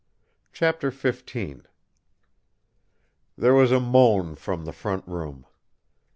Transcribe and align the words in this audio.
CHAPTER 0.51 0.89
XV 0.89 1.67
There 3.37 3.53
was 3.53 3.71
a 3.71 3.79
moan 3.79 4.33
from 4.33 4.65
the 4.65 4.73
front 4.73 5.07
room. 5.07 5.45